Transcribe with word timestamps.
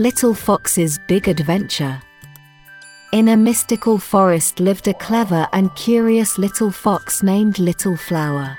Little 0.00 0.32
Fox's 0.32 0.98
Big 1.08 1.28
Adventure. 1.28 2.00
In 3.12 3.28
a 3.28 3.36
mystical 3.36 3.98
forest 3.98 4.58
lived 4.58 4.88
a 4.88 4.94
clever 4.94 5.46
and 5.52 5.76
curious 5.76 6.38
little 6.38 6.70
fox 6.70 7.22
named 7.22 7.58
Little 7.58 7.98
Flower. 7.98 8.56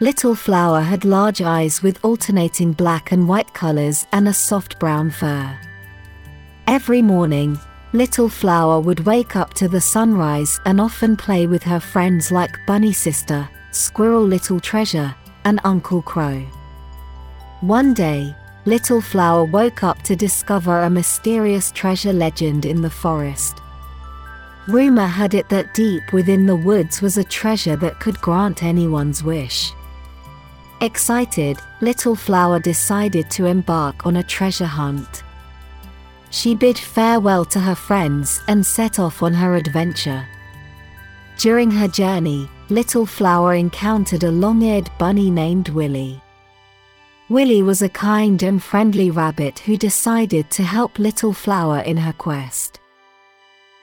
Little 0.00 0.34
Flower 0.34 0.80
had 0.80 1.04
large 1.04 1.42
eyes 1.42 1.82
with 1.82 2.02
alternating 2.02 2.72
black 2.72 3.12
and 3.12 3.28
white 3.28 3.52
colors 3.52 4.06
and 4.14 4.26
a 4.26 4.32
soft 4.32 4.78
brown 4.78 5.10
fur. 5.10 5.54
Every 6.66 7.02
morning, 7.02 7.58
Little 7.92 8.30
Flower 8.30 8.80
would 8.80 9.00
wake 9.00 9.36
up 9.36 9.52
to 9.60 9.68
the 9.68 9.82
sunrise 9.82 10.58
and 10.64 10.80
often 10.80 11.14
play 11.14 11.46
with 11.46 11.62
her 11.64 11.78
friends 11.78 12.32
like 12.32 12.56
Bunny 12.66 12.94
Sister, 12.94 13.46
Squirrel 13.70 14.24
Little 14.24 14.60
Treasure, 14.60 15.14
and 15.44 15.60
Uncle 15.62 16.00
Crow. 16.00 16.40
One 17.60 17.92
day, 17.92 18.34
Little 18.64 19.00
Flower 19.00 19.44
woke 19.44 19.82
up 19.82 20.02
to 20.02 20.14
discover 20.14 20.82
a 20.82 20.90
mysterious 20.90 21.72
treasure 21.72 22.12
legend 22.12 22.64
in 22.64 22.80
the 22.80 22.90
forest. 22.90 23.58
Rumor 24.68 25.06
had 25.06 25.34
it 25.34 25.48
that 25.48 25.74
deep 25.74 26.12
within 26.12 26.46
the 26.46 26.54
woods 26.54 27.02
was 27.02 27.18
a 27.18 27.24
treasure 27.24 27.74
that 27.76 27.98
could 27.98 28.20
grant 28.20 28.62
anyone's 28.62 29.24
wish. 29.24 29.72
Excited, 30.80 31.58
Little 31.80 32.14
Flower 32.14 32.60
decided 32.60 33.28
to 33.32 33.46
embark 33.46 34.06
on 34.06 34.16
a 34.16 34.22
treasure 34.22 34.66
hunt. 34.66 35.24
She 36.30 36.54
bid 36.54 36.78
farewell 36.78 37.44
to 37.46 37.58
her 37.58 37.74
friends 37.74 38.40
and 38.46 38.64
set 38.64 39.00
off 39.00 39.24
on 39.24 39.34
her 39.34 39.56
adventure. 39.56 40.24
During 41.36 41.72
her 41.72 41.88
journey, 41.88 42.48
Little 42.68 43.06
Flower 43.06 43.54
encountered 43.54 44.22
a 44.22 44.30
long 44.30 44.62
eared 44.62 44.88
bunny 44.98 45.30
named 45.30 45.68
Willie. 45.70 46.22
Willie 47.32 47.62
was 47.62 47.80
a 47.80 47.88
kind 47.88 48.42
and 48.42 48.62
friendly 48.62 49.10
rabbit 49.10 49.60
who 49.60 49.78
decided 49.78 50.50
to 50.50 50.62
help 50.62 50.98
Little 50.98 51.32
Flower 51.32 51.78
in 51.78 51.96
her 51.96 52.12
quest. 52.12 52.78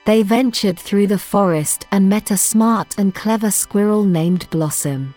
They 0.06 0.22
ventured 0.22 0.78
through 0.78 1.08
the 1.08 1.18
forest 1.18 1.84
and 1.90 2.08
met 2.08 2.30
a 2.30 2.36
smart 2.36 2.96
and 2.96 3.12
clever 3.12 3.50
squirrel 3.50 4.04
named 4.04 4.48
Blossom. 4.50 5.16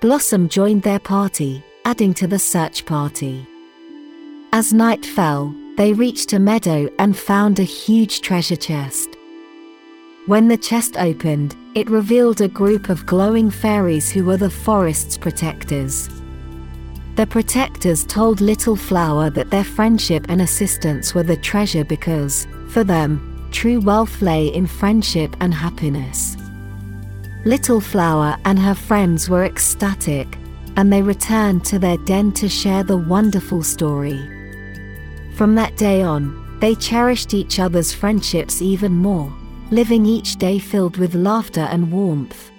Blossom 0.00 0.48
joined 0.48 0.82
their 0.82 0.98
party, 0.98 1.62
adding 1.84 2.14
to 2.14 2.26
the 2.26 2.40
search 2.40 2.84
party. 2.84 3.46
As 4.52 4.72
night 4.72 5.06
fell, 5.06 5.54
they 5.76 5.92
reached 5.92 6.32
a 6.32 6.40
meadow 6.40 6.88
and 6.98 7.16
found 7.16 7.60
a 7.60 7.62
huge 7.62 8.22
treasure 8.22 8.56
chest. 8.56 9.08
When 10.26 10.48
the 10.48 10.58
chest 10.58 10.96
opened, 10.96 11.54
it 11.76 11.88
revealed 11.90 12.40
a 12.40 12.48
group 12.48 12.88
of 12.88 13.06
glowing 13.06 13.50
fairies 13.50 14.10
who 14.10 14.24
were 14.24 14.36
the 14.36 14.50
forest's 14.50 15.16
protectors. 15.16 16.08
The 17.16 17.26
protectors 17.26 18.04
told 18.04 18.40
Little 18.40 18.76
Flower 18.76 19.30
that 19.30 19.50
their 19.50 19.64
friendship 19.64 20.26
and 20.28 20.40
assistance 20.40 21.14
were 21.14 21.22
the 21.22 21.36
treasure 21.36 21.84
because, 21.84 22.46
for 22.68 22.84
them, 22.84 23.48
true 23.50 23.80
wealth 23.80 24.22
lay 24.22 24.46
in 24.46 24.66
friendship 24.66 25.36
and 25.40 25.52
happiness. 25.52 26.36
Little 27.44 27.80
Flower 27.80 28.36
and 28.44 28.58
her 28.58 28.74
friends 28.74 29.28
were 29.28 29.44
ecstatic, 29.44 30.38
and 30.76 30.92
they 30.92 31.02
returned 31.02 31.64
to 31.66 31.78
their 31.78 31.98
den 31.98 32.32
to 32.32 32.48
share 32.48 32.84
the 32.84 32.96
wonderful 32.96 33.62
story. 33.62 34.18
From 35.34 35.54
that 35.56 35.76
day 35.76 36.02
on, 36.02 36.58
they 36.60 36.74
cherished 36.74 37.34
each 37.34 37.58
other's 37.58 37.92
friendships 37.92 38.62
even 38.62 38.92
more, 38.92 39.32
living 39.70 40.06
each 40.06 40.36
day 40.36 40.58
filled 40.58 40.96
with 40.96 41.14
laughter 41.14 41.62
and 41.70 41.90
warmth. 41.90 42.49